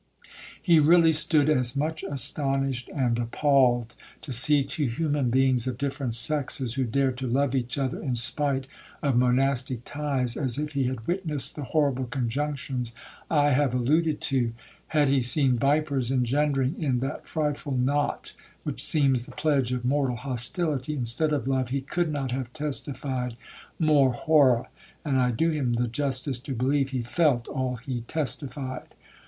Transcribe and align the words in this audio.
He 0.59 0.79
really 0.79 1.13
stood 1.13 1.47
as 1.47 1.75
much 1.75 2.01
astonished 2.01 2.89
and 2.91 3.19
appalled, 3.19 3.95
to 4.21 4.31
see 4.31 4.63
two 4.63 4.87
human 4.87 5.29
beings 5.29 5.67
of 5.67 5.77
different 5.77 6.15
sexes, 6.15 6.73
who 6.73 6.85
dared 6.85 7.17
to 7.19 7.27
love 7.27 7.53
each 7.53 7.77
other 7.77 8.01
in 8.01 8.15
spite 8.15 8.65
of 9.03 9.15
monastic 9.15 9.81
ties, 9.85 10.35
as 10.37 10.57
if 10.57 10.71
he 10.71 10.85
had 10.85 11.05
witnessed 11.05 11.55
the 11.55 11.65
horrible 11.65 12.05
conjunctions 12.05 12.93
I 13.29 13.51
have 13.51 13.75
alluded 13.75 14.21
to. 14.21 14.53
Had 14.87 15.07
he 15.07 15.21
seen 15.21 15.59
vipers 15.59 16.09
engendering 16.09 16.81
in 16.81 16.99
that 17.01 17.27
frightful 17.27 17.77
knot 17.77 18.33
which 18.63 18.83
seems 18.83 19.27
the 19.27 19.33
pledge 19.33 19.71
of 19.71 19.85
mortal 19.85 20.15
hostility, 20.15 20.95
instead 20.95 21.31
of 21.31 21.47
love, 21.47 21.69
he 21.69 21.81
could 21.81 22.11
not 22.11 22.31
have 22.31 22.51
testified 22.53 23.37
more 23.77 24.13
horror,—and 24.13 25.19
I 25.21 25.29
do 25.29 25.51
him 25.51 25.73
the 25.73 25.87
justice 25.87 26.39
to 26.39 26.55
believe 26.55 26.89
he 26.89 27.03
felt 27.03 27.47
all 27.47 27.77
he 27.77 28.01
testified. 28.07 28.95